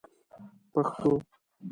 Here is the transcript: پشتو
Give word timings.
پشتو 0.73 1.11